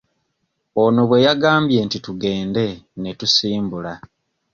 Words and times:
Ono 0.83 1.01
bwe 1.09 1.19
yagambye 1.27 1.79
nti 1.87 1.97
tugende 2.05 2.65
ne 3.01 3.11
tusimbula. 3.19 3.93